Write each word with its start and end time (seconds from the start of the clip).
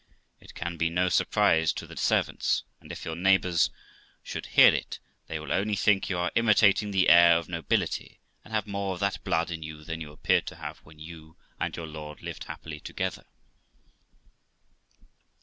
It 0.39 0.55
can 0.55 0.77
be 0.77 0.89
no 0.89 1.09
surprise 1.09 1.71
to 1.73 1.85
the 1.85 1.95
servants, 1.95 2.63
and 2.79 2.91
if 2.91 3.05
your 3.05 3.15
neigbours 3.15 3.69
should 4.23 4.47
hear 4.47 4.73
it, 4.73 4.97
they 5.27 5.37
will 5.39 5.51
only 5.53 5.75
think 5.75 6.09
you 6.09 6.17
are 6.17 6.31
imitating 6.33 6.89
the 6.89 7.07
air 7.07 7.37
of 7.37 7.47
nobility, 7.47 8.19
and 8.43 8.51
have 8.51 8.65
more 8.65 8.95
of 8.95 8.99
that 9.01 9.23
blood 9.23 9.51
in 9.51 9.61
you 9.61 9.83
than 9.83 10.01
you 10.01 10.11
appeared 10.11 10.47
to 10.47 10.55
have 10.55 10.79
when 10.79 10.97
you 10.97 11.37
and 11.59 11.75
your 11.77 11.85
lord 11.85 12.23
lived 12.23 12.45
happily 12.45 12.79
together.' 12.79 13.27